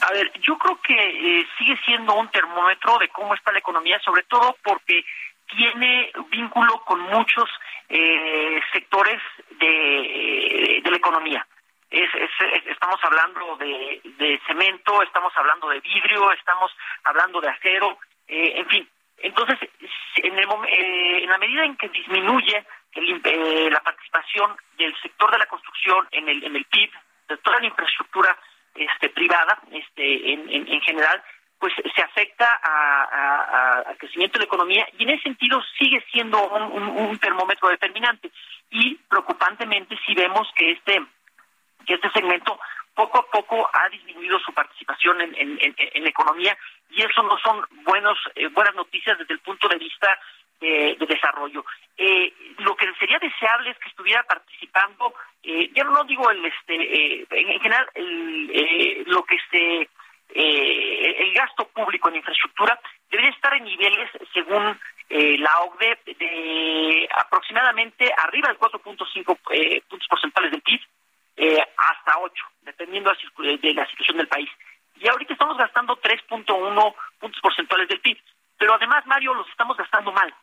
[0.00, 3.96] A ver, yo creo que eh, sigue siendo un termómetro de cómo está la economía,
[4.00, 5.04] sobre todo porque
[5.46, 7.48] tiene vínculo con muchos
[7.88, 9.22] eh, sectores
[9.60, 11.46] de, de la economía.
[11.90, 12.10] Es,
[12.66, 16.72] estamos hablando de, de, cemento, estamos hablando de vidrio, estamos
[17.04, 19.58] hablando de acero, eh, en fin, entonces,
[20.16, 25.38] en, el, eh, en la medida en que disminuye eh, la participación del sector de
[25.38, 26.90] la construcción en el, en el PIB,
[27.28, 28.36] de toda la infraestructura
[28.74, 31.22] este, privada este, en, en, general,
[31.58, 32.46] pues se afecta
[33.86, 38.30] al crecimiento de la economía y en ese sentido sigue siendo un, un, termómetro determinante.
[38.70, 41.04] Y preocupantemente si vemos que este,
[41.86, 42.58] que este segmento
[42.94, 46.56] poco a poco ha disminuido su participación en, en, la economía
[46.90, 50.18] y eso no son buenos eh, buenas noticias desde el punto de vista
[50.60, 51.64] de, desarrollo.
[51.96, 56.74] Eh, lo que sería deseable es que estuviera participando, eh, ya no digo el este,
[56.74, 59.88] eh, en, general el, lo que este
[60.28, 68.48] el gasto público en infraestructura debería estar en niveles según la OCDE de aproximadamente arriba
[68.48, 69.24] del 4.5
[69.88, 70.80] puntos porcentuales del PIB
[71.38, 74.48] eh, hasta 8, dependiendo de la situación del país.
[75.00, 78.18] Y ahorita estamos gastando 3.1 puntos porcentuales del PIB.
[78.58, 80.34] Pero además, Mario, los estamos gastando mal.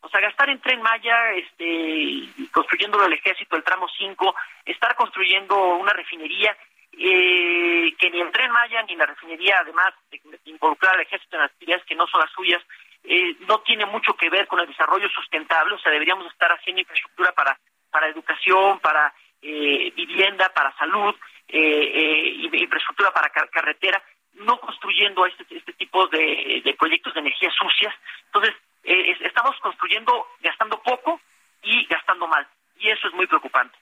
[0.00, 4.34] O sea, gastar en Tren Maya, este, construyendo el ejército, el tramo 5,
[4.66, 6.56] estar construyendo una refinería,
[6.92, 11.42] eh, que ni el Tren Maya ni la refinería, además de involucrar al ejército en
[11.42, 12.60] actividades que no son las suyas,
[13.04, 15.74] eh, no tiene mucho que ver con el desarrollo sustentable.
[15.74, 17.58] O sea, deberíamos estar haciendo infraestructura para,
[17.90, 21.14] para educación, para eh, vivienda, para salud,
[21.48, 24.02] eh, eh, infraestructura para carretera,
[24.34, 27.94] no construyendo este, este tipo de, proyectos de energía sucias.
[28.26, 31.20] Entonces, eh, estamos construyendo gastando poco
[31.62, 32.46] y gastando mal.
[32.76, 33.76] Y eso es muy preocupante.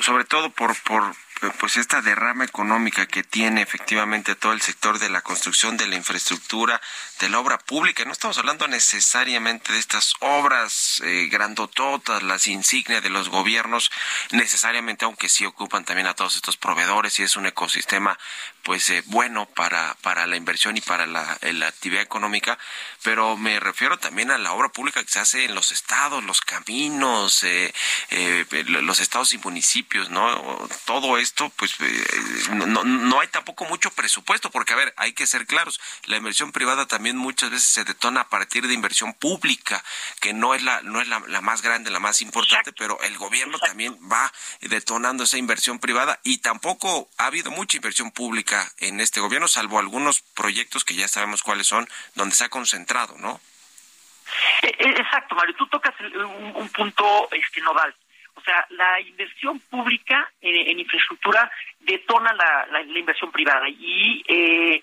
[0.00, 1.02] Sobre todo por, por
[1.58, 5.96] pues esta derrama económica que tiene efectivamente todo el sector de la construcción, de la
[5.96, 6.80] infraestructura,
[7.20, 8.04] de la obra pública.
[8.04, 13.90] No estamos hablando necesariamente de estas obras eh, grandototas, las insignias de los gobiernos,
[14.32, 18.18] necesariamente, aunque sí ocupan también a todos estos proveedores y es un ecosistema
[18.62, 22.58] pues eh, bueno para, para la inversión y para la, la actividad económica,
[23.02, 26.40] pero me refiero también a la obra pública que se hace en los estados, los
[26.40, 27.72] caminos, eh,
[28.10, 30.68] eh los estados y municipios, ¿no?
[30.84, 32.04] Todo esto esto, pues eh,
[32.66, 36.52] no, no hay tampoco mucho presupuesto, porque a ver, hay que ser claros, la inversión
[36.52, 39.84] privada también muchas veces se detona a partir de inversión pública,
[40.20, 43.58] que no es la, no es la, más grande, la más importante, pero el gobierno
[43.58, 49.20] también va detonando esa inversión privada y tampoco ha habido mucha inversión pública en este
[49.20, 53.40] gobierno, salvo algunos proyectos que ya sabemos cuáles son, donde se ha concentrado, ¿no?
[54.62, 57.94] Eh, eh, exacto, Mario, tú tocas un, un punto este, nodal.
[58.70, 64.82] La inversión pública en, infraestructura detona la, inversión privada y eh,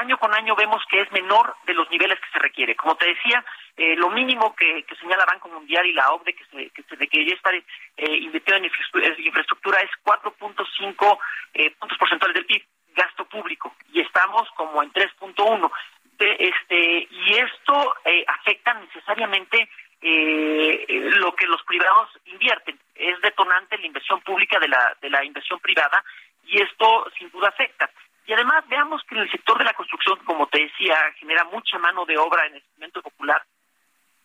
[0.00, 2.74] año con año vemos que es menor de los niveles que se requiere.
[2.74, 3.44] Como te decía,
[3.76, 7.34] eh, lo mínimo que, señala Banco Mundial y la OCDE que se, que se debería
[7.34, 7.62] estar eh,
[7.96, 11.18] en infraestructura, es 4.5
[11.54, 12.62] eh, puntos porcentuales del PIB,
[12.94, 15.70] gasto público, y estamos como en 3.1.
[16.18, 19.68] Este, y esto eh, afecta necesariamente
[20.00, 22.78] eh, lo que los privados invierten.
[22.94, 26.04] Es detonante la inversión pública de la, de la inversión privada
[26.46, 27.90] y esto sin duda afecta.
[28.26, 31.78] Y además veamos que en el sector de la construcción, como te decía, genera mucha
[31.78, 33.42] mano de obra en el segmento popular.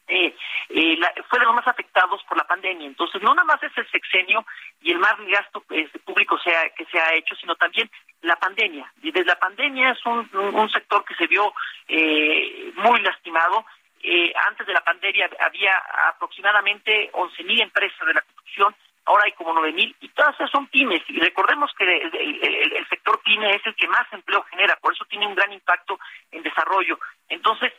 [0.08, 0.36] Eh,
[0.69, 2.88] eh, fue de los más afectados por la pandemia.
[2.88, 4.43] Entonces, no nada más es el sexenio
[4.82, 7.89] y y el más gasto este, público sea, que se ha hecho, sino también
[8.21, 8.91] la pandemia.
[9.04, 11.54] Y desde la pandemia es un, un sector que se vio
[11.87, 13.65] eh, muy lastimado.
[14.02, 15.75] Eh, antes de la pandemia había
[16.10, 18.75] aproximadamente 11.000 empresas de la construcción,
[19.06, 21.02] ahora hay como 9.000 y todas esas son pymes.
[21.10, 25.27] Y recordemos que el, sector pyme es el que más empleo genera, por eso tiene
[25.27, 26.00] un gran impacto
[26.31, 27.00] en desarrollo.
[27.27, 27.73] Entonces,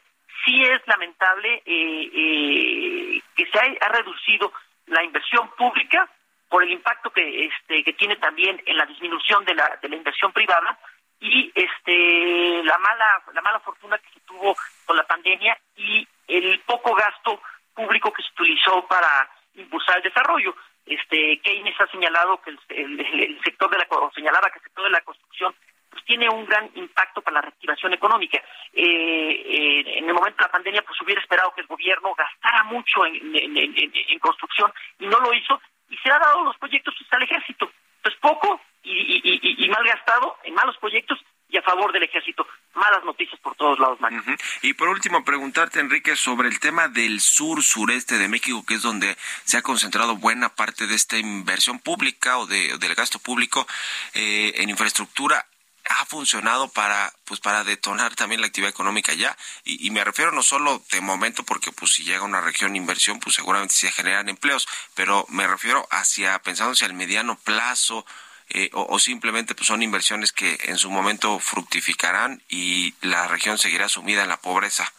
[0.44, 4.52] sí es lamentable eh, eh, que se ha, reducido
[4.86, 6.08] la inversión pública
[6.48, 9.96] por el impacto que este que tiene también en la disminución de la de la
[9.96, 10.76] inversión privada
[11.20, 14.56] y este la mala la mala fortuna que se tuvo
[14.86, 17.40] con la pandemia y el poco gasto
[17.74, 20.54] público que se utilizó para impulsar el desarrollo.
[20.86, 25.00] Este Keynes ha señalado que el, sector de la señalaba que el sector de la
[25.02, 25.54] construcción
[25.90, 28.38] pues tiene un gran impacto para la reactivación económica.
[28.72, 32.62] Eh, eh, en el momento de la pandemia, pues hubiera esperado que el gobierno gastara
[32.64, 37.70] mucho en, construcción y no lo hizo y se ha dado los proyectos al ejército.
[38.02, 42.46] Pues poco y, mal gastado en malos proyectos y a favor del ejército.
[42.74, 44.22] Malas noticias por todos lados, Mario.
[44.62, 49.16] Y por último, preguntarte, Enrique, sobre el tema del sur-sureste de México, que es donde
[49.44, 53.66] se ha concentrado buena parte de esta inversión pública o de, del gasto público
[54.14, 55.44] eh, en infraestructura
[55.90, 60.42] ha funcionado para pues para detonar también la actividad económica ya y, me refiero no
[60.42, 64.68] solo de momento porque pues si llega una región inversión pues seguramente se generan empleos
[64.94, 68.06] pero me refiero hacia pensando hacia el mediano plazo
[68.50, 73.88] eh, o, simplemente pues son inversiones que en su momento fructificarán y la región seguirá
[73.88, 74.92] sumida en la pobreza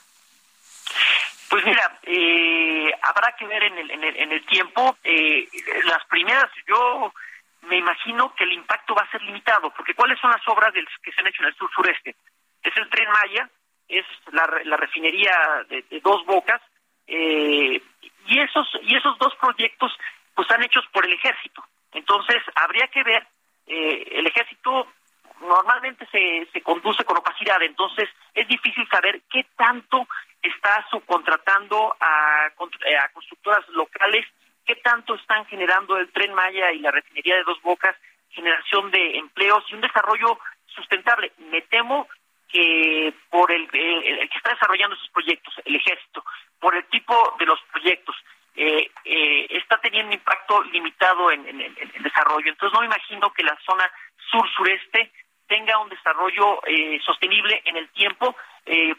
[1.49, 4.97] pues mira, eh, habrá que ver en el, en el, en el tiempo.
[5.03, 5.49] Eh,
[5.83, 7.11] las primeras, yo
[7.63, 10.87] me imagino que el impacto va a ser limitado, porque ¿cuáles son las obras del,
[11.03, 12.15] que se han hecho en el sur sureste?
[12.63, 13.49] Es el tren Maya,
[13.87, 16.61] es la, refinería de, dos bocas,
[17.07, 17.81] eh,
[18.27, 19.91] y esos y esos dos proyectos
[20.33, 21.63] pues están hechos por el ejército.
[21.91, 23.27] Entonces habría que ver,
[23.67, 24.87] eh, el ejército
[25.41, 30.07] normalmente se, se conduce con opacidad, entonces es difícil saber qué tanto
[30.41, 34.25] está subcontratando a, a constructoras locales
[34.65, 37.95] qué tanto están generando el tren Maya y la refinería de Dos Bocas,
[38.29, 41.31] generación de empleos y un desarrollo sustentable.
[41.37, 42.07] Me temo
[42.47, 46.23] que por el, que está desarrollando esos proyectos, el ejército,
[46.59, 48.15] por el tipo de los proyectos,
[48.55, 52.49] eh, eh, está teniendo un impacto limitado en, el desarrollo.
[52.49, 53.89] Entonces no me imagino que la zona
[54.29, 55.11] sur-sureste
[55.47, 58.35] tenga un desarrollo eh, sostenible en el tiempo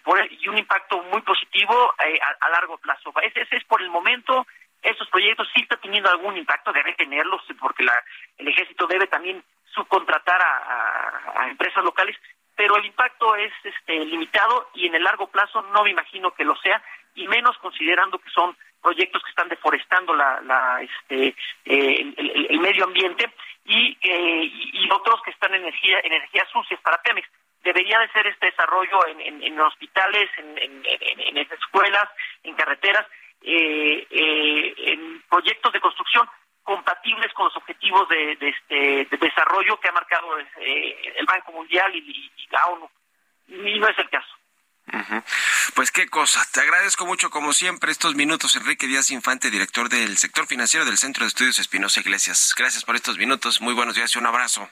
[0.03, 3.13] por y un impacto muy positivo a, largo plazo.
[3.23, 4.45] Ese, es por el momento
[5.13, 7.93] proyectos sí están teniendo algún impacto, debe tenerlos, porque la,
[8.39, 9.45] el ejército debe también
[9.75, 12.17] subcontratar a, empresas locales,
[12.57, 16.45] pero el impacto es este, limitado y en el largo plazo no me imagino que
[16.45, 16.83] lo sea,
[17.15, 21.37] y menos considerando que son proyectos que están deforestando la, la este,
[21.67, 22.15] eh,
[22.49, 23.31] el, medio ambiente
[23.65, 27.29] y, eh, y, otros que están en energía, energías sucias para Pemex.
[27.63, 32.09] Debería de ser este desarrollo en, en, hospitales, en escuelas,
[32.43, 33.07] en carreteras,
[33.45, 36.29] eh, eh, en proyectos de construcción
[36.63, 42.31] compatibles con los objetivos de, este desarrollo que ha marcado eh, el Banco Mundial y,
[42.51, 42.91] la ONU.
[43.49, 44.29] Y no es el caso.
[45.75, 46.47] Pues qué cosa.
[46.53, 50.99] Te agradezco mucho, como siempre, estos minutos, Enrique Díaz Infante, director del sector financiero del
[50.99, 52.55] Centro de Estudios Espinosa Iglesias.
[52.57, 53.61] Gracias por estos minutos.
[53.61, 54.69] Muy buenos días y un abrazo.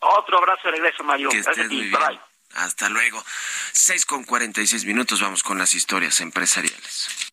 [0.00, 1.30] Otro abrazo de regreso, Mario.
[1.30, 1.70] Gracias
[2.54, 3.22] Hasta luego.
[3.72, 5.20] Seis con cuarenta y seis minutos.
[5.20, 7.32] Vamos con las historias empresariales.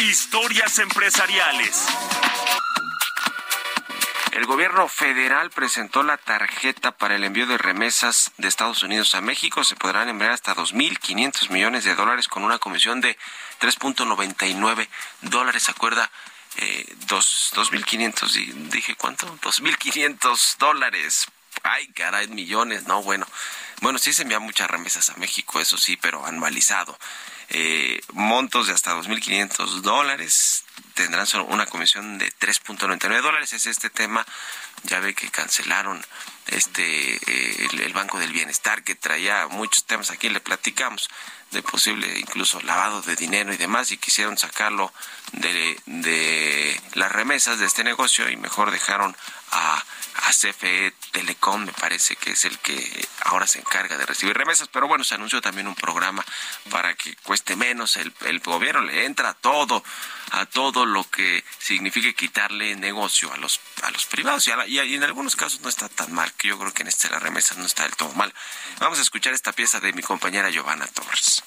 [0.00, 1.86] Historias empresariales.
[4.32, 9.20] El gobierno federal presentó la tarjeta para el envío de remesas de Estados Unidos a
[9.20, 9.62] México.
[9.62, 13.16] Se podrán enviar hasta 2.500 millones de dólares con una comisión de
[13.60, 14.88] 3.99
[15.22, 15.62] dólares.
[15.62, 16.10] ¿Se acuerda?
[16.56, 19.26] Eh, dos, 2.500, dije cuánto?
[19.38, 21.26] 2.500 dólares.
[21.66, 23.26] Ay, caray, millones, no, bueno.
[23.80, 26.96] Bueno, sí se envían muchas remesas a México, eso sí, pero anualizado.
[27.48, 33.54] Eh, montos de hasta 2.500 dólares tendrán solo una comisión de 3.99 dólares.
[33.54, 34.26] Es este tema,
[34.82, 36.04] ya ve que cancelaron
[36.48, 41.08] este eh, el, Banco del Bienestar que traía muchos temas aquí le platicamos
[41.52, 44.92] de posible incluso lavado de dinero y demás y quisieron sacarlo
[45.32, 49.16] de, de las remesas de este negocio y mejor dejaron
[49.52, 49.84] a
[50.14, 54.68] a CFE Telecom, me parece que es el que ahora se encarga de recibir remesas,
[54.68, 56.24] pero bueno, se anunció también un programa
[56.70, 59.82] para que cueste menos, el, el gobierno le entra a todo,
[60.30, 65.02] a todo lo que signifique quitarle negocio a los, a los privados, y, y, en
[65.02, 67.66] algunos casos no está tan mal, que yo creo que en este la remesa no
[67.66, 68.32] está del todo mal.
[68.80, 71.42] Vamos a escuchar esta pieza de mi compañera Giovanna Torres.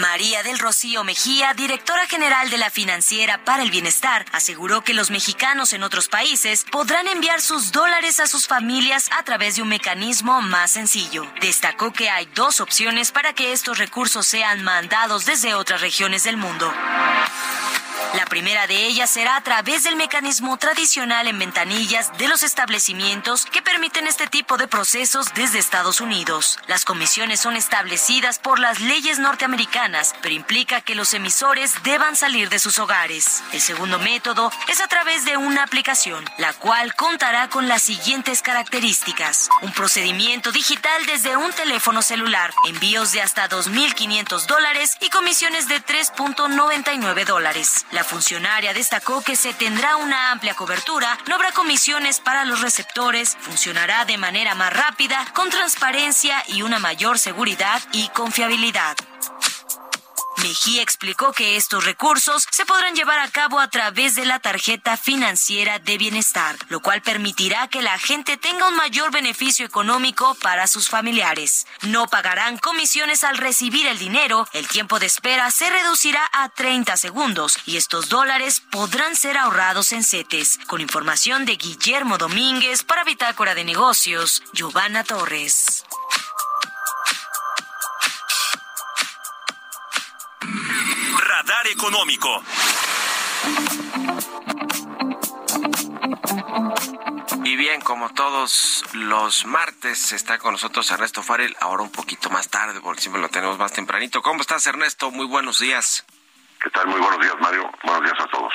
[0.00, 5.10] María del Rocío Mejía, directora general de la Financiera para el Bienestar, aseguró que los
[5.10, 9.68] mexicanos en otros países podrán enviar sus dólares a sus familias a través de un
[9.68, 11.30] mecanismo más sencillo.
[11.40, 16.38] Destacó que hay dos opciones para que estos recursos sean mandados desde otras regiones del
[16.38, 16.72] mundo.
[18.14, 23.46] La primera de ellas será a través del mecanismo tradicional en ventanillas de los establecimientos
[23.46, 26.58] que permiten este tipo de procesos desde Estados Unidos.
[26.66, 32.48] Las comisiones son establecidas por las leyes norteamericanas, pero implica que los emisores deban salir
[32.48, 33.44] de sus hogares.
[33.52, 38.42] El segundo método es a través de una aplicación, la cual contará con las siguientes
[38.42, 39.48] características.
[39.62, 45.80] Un procedimiento digital desde un teléfono celular, envíos de hasta 2.500 dólares y comisiones de
[45.80, 47.86] 3.99 dólares.
[47.92, 53.36] La funcionaria destacó que se tendrá una amplia cobertura, no habrá comisiones para los receptores,
[53.40, 58.96] funcionará de manera más rápida, con transparencia y una mayor seguridad y confiabilidad.
[60.42, 64.96] Mejía explicó que estos recursos se podrán llevar a cabo a través de la tarjeta
[64.96, 70.66] financiera de bienestar, lo cual permitirá que la gente tenga un mayor beneficio económico para
[70.66, 71.66] sus familiares.
[71.82, 76.96] No pagarán comisiones al recibir el dinero, el tiempo de espera se reducirá a 30
[76.96, 80.60] segundos y estos dólares podrán ser ahorrados en CETES.
[80.66, 85.84] Con información de Guillermo Domínguez para Bitácora de Negocios, Giovanna Torres.
[91.66, 92.42] Económico.
[97.44, 102.48] Y bien, como todos los martes, está con nosotros Ernesto Farel, ahora un poquito más
[102.48, 104.22] tarde, porque siempre lo tenemos más tempranito.
[104.22, 105.10] ¿Cómo estás, Ernesto?
[105.10, 106.04] Muy buenos días.
[106.62, 106.86] ¿Qué tal?
[106.88, 107.70] Muy buenos días, Mario.
[107.84, 108.52] Buenos días a todos.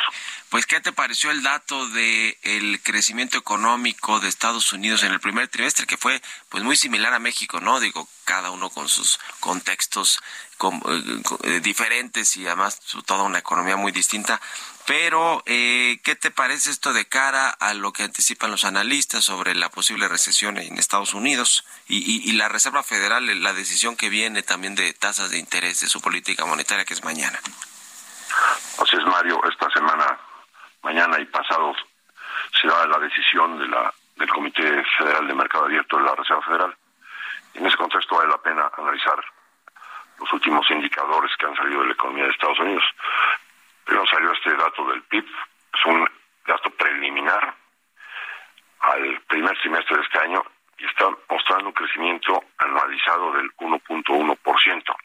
[0.55, 5.19] Pues, ¿qué te pareció el dato de el crecimiento económico de Estados Unidos en el
[5.19, 7.81] primer trimestre, que fue pues muy similar a México, ¿no?
[7.81, 10.21] Digo, cada uno con sus contextos
[10.57, 10.81] con,
[11.43, 14.39] eh, diferentes y además toda una economía muy distinta.
[14.85, 19.55] Pero, eh, ¿qué te parece esto de cara a lo que anticipan los analistas sobre
[19.55, 24.75] la posible recesión en Estados Unidos y la Reserva Federal, la decisión que viene también
[24.75, 27.41] de tasas de interés de su política monetaria, que es mañana?
[28.81, 29.41] Así es, Mario.
[29.49, 30.17] Esta semana,
[30.85, 31.75] mañana y pasado,
[32.61, 36.77] será la decisión de la, del Comité Federal de Mercado Abierto de la Reserva Federal.
[37.55, 39.19] En ese contexto vale la pena analizar
[40.19, 42.83] los últimos indicadores que han salido de la economía de Estados Unidos.
[43.83, 46.07] Primero salió este dato del PIB, es un
[46.45, 47.55] dato preliminar
[48.81, 50.43] al primer trimestre de este año
[50.77, 54.95] y está mostrando un crecimiento anualizado del 1.1%.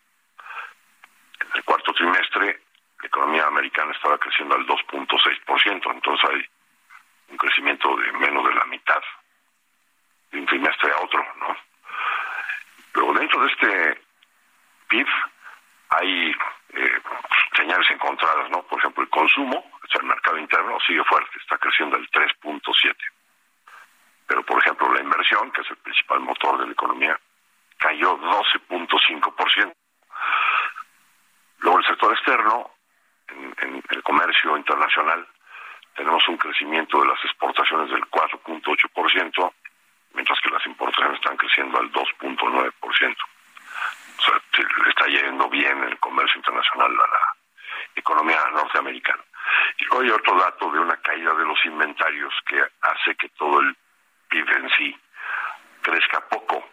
[1.41, 2.61] En el cuarto trimestre,
[3.01, 6.45] la economía americana estaba creciendo al 2.6%, entonces hay
[7.29, 9.03] un crecimiento de menos de la mitad
[10.31, 11.57] de un trimestre a otro, ¿no?
[12.93, 14.03] Pero dentro de este
[14.89, 15.07] PIB
[15.91, 16.31] hay
[16.73, 17.01] eh,
[17.57, 18.63] señales encontradas, ¿no?
[18.63, 22.95] Por ejemplo, el consumo, o sea, el mercado interno sigue fuerte, está creciendo al 3.7.
[24.27, 27.19] Pero, por ejemplo, la inversión, que es el principal motor de la economía,
[27.79, 29.73] cayó 12.5%.
[31.59, 32.71] Luego, el sector externo,
[33.33, 35.27] en, en el comercio internacional,
[35.95, 39.53] tenemos un crecimiento de las exportaciones del 4.8%,
[40.15, 43.17] mientras que las importaciones están creciendo al 2.9%.
[44.19, 44.43] O sea,
[44.85, 47.37] le está yendo bien el comercio internacional a la
[47.95, 49.23] economía norteamericana.
[49.79, 53.61] Y luego hay otro dato de una caída de los inventarios que hace que todo
[53.61, 53.77] el
[54.29, 55.01] PIB en sí
[55.83, 56.69] crezca poco.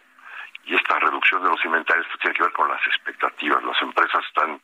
[0.64, 3.62] Y esta reducción de los inventarios tiene que ver con las expectativas.
[3.64, 4.60] Las empresas están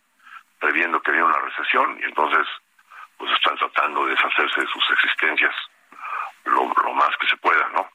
[0.61, 2.47] previendo que viene una recesión y entonces
[3.19, 5.55] pues están tratando de deshacerse de sus existencias
[6.45, 7.89] lo, más que se pueda, ¿no?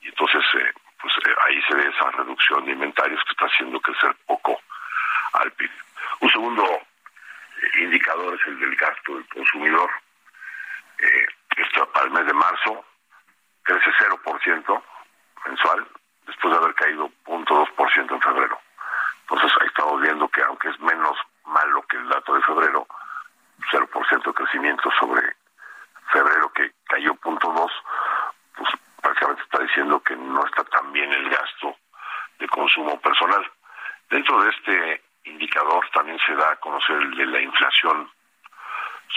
[0.00, 3.80] Y entonces eh, pues eh, ahí se ve esa reducción de inventarios que está haciendo
[3.80, 4.60] crecer poco
[5.34, 5.70] al PIB.
[6.20, 9.90] Un segundo eh, indicador es el del gasto del consumidor.
[10.98, 11.26] Eh,
[11.56, 12.84] esto para el mes de marzo
[13.62, 14.82] crece 0%
[15.46, 15.86] mensual,
[16.26, 18.60] después de haber caído 0.2% en febrero.
[19.22, 22.86] Entonces ahí estamos viendo que aunque es menos malo que el dato de febrero,
[23.72, 25.22] 0% de crecimiento sobre
[26.12, 27.70] febrero que cayó 0.2,
[28.56, 28.68] pues
[29.00, 31.76] prácticamente está diciendo que no está tan bien el gasto
[32.38, 33.50] de consumo personal.
[34.10, 38.10] Dentro de este indicador también se da a conocer el de la inflación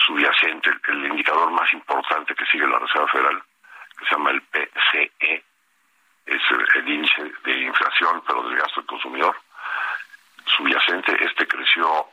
[0.06, 3.42] subyacente, el, indicador más importante que sigue la Reserva Federal,
[3.98, 5.44] que se llama el PCE,
[6.26, 6.42] es
[6.74, 9.36] el índice de inflación, pero del gasto del consumidor
[10.46, 11.24] subyacente.
[11.24, 12.06] Este creció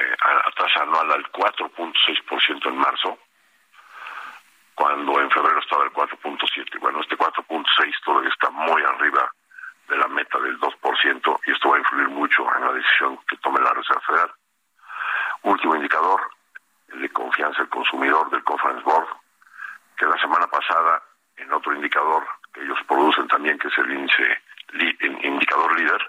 [0.00, 3.18] eh, a, tasa anual al 4.6% en marzo,
[4.74, 6.80] cuando en febrero estaba el 4.7.
[6.80, 9.30] Bueno, este 4.6 todavía está muy arriba
[9.88, 13.36] de la meta del 2% y esto va a influir mucho en la decisión que
[13.38, 14.32] tome la Reserva Federal.
[15.42, 16.20] último indicador,
[16.92, 19.08] el de confianza del consumidor del Conference Board,
[19.98, 21.02] que la semana pasada,
[21.36, 24.42] en otro indicador que ellos producen también, que es el índice
[25.22, 26.00] indicador líder,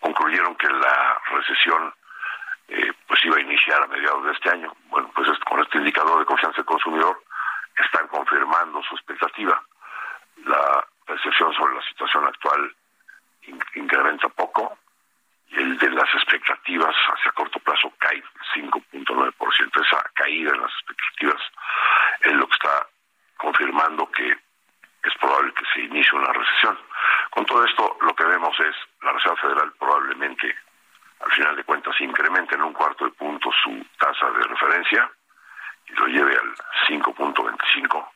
[0.00, 1.94] concluyeron que la recesión
[2.72, 4.74] eh, pues iba a iniciar a mediados de este año.
[4.88, 7.22] Bueno, pues con este indicador de confianza del consumidor
[7.76, 9.62] están confirmando su expectativa.
[10.44, 12.74] La percepción sobre la situación actual
[13.74, 14.78] incrementa poco
[15.48, 18.22] y el de las expectativas hacia corto plazo cae
[18.54, 19.86] 5.9%.
[19.86, 21.42] Esa caída en las expectativas
[22.20, 22.86] es lo que está
[23.36, 26.78] confirmando que es probable que se inicie una recesión.
[27.30, 30.54] Con todo esto, lo que vemos es la Reserva Federal probablemente,
[31.22, 35.10] al final de cuentas, incremente en un cuarto de punto su tasa de referencia
[35.86, 36.54] y lo lleve al
[36.88, 38.08] 5.25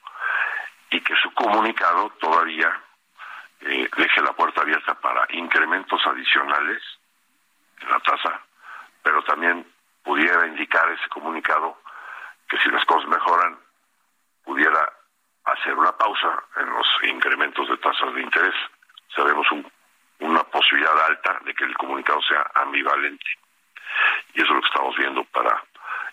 [0.90, 2.80] y que su comunicado todavía
[3.60, 6.82] eh, deje la puerta abierta para incrementos adicionales
[7.80, 8.40] en la tasa,
[9.02, 9.66] pero también
[10.02, 11.78] pudiera indicar ese comunicado
[12.48, 13.58] que si las cosas mejoran,
[14.44, 14.92] pudiera
[15.44, 18.54] hacer una pausa en los incrementos de tasas de interés.
[19.14, 19.46] Sabemos
[20.20, 23.26] una posibilidad alta de que el comunicado sea ambivalente.
[24.34, 25.62] Y eso es lo que estamos viendo para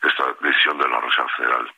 [0.02, 1.74] esta decisión de la Reserva Federal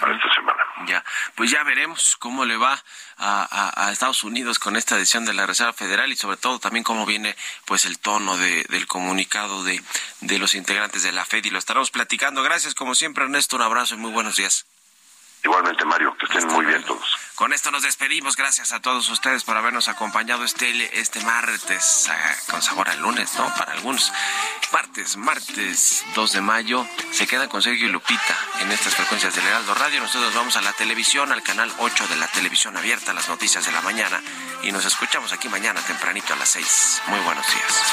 [0.00, 0.64] para esta semana.
[0.86, 2.82] Ya, pues ya veremos cómo le va
[3.18, 7.04] a, Estados Unidos con esta decisión de la Reserva Federal y sobre todo también cómo
[7.04, 7.36] viene
[7.66, 9.82] pues el tono de, del comunicado de,
[10.22, 12.42] de los integrantes de la Fed y lo estaremos platicando.
[12.42, 14.66] Gracias como siempre Ernesto, un abrazo y muy buenos días.
[15.42, 17.13] Igualmente, Mario, que estén muy bien todos.
[17.34, 18.36] Con esto nos despedimos.
[18.36, 23.34] Gracias a todos ustedes por habernos acompañado este, este martes, ah, con sabor al lunes,
[23.36, 23.52] ¿no?
[23.54, 24.12] Para algunos.
[24.72, 26.86] Martes, martes 2 de mayo.
[27.10, 30.00] Se quedan con Sergio y Lupita en estas frecuencias del Heraldo Radio.
[30.00, 33.72] Nosotros vamos a la televisión, al canal 8 de la televisión abierta, las noticias de
[33.72, 34.22] la mañana.
[34.62, 37.02] Y nos escuchamos aquí mañana tempranito a las 6.
[37.08, 37.92] Muy buenos días.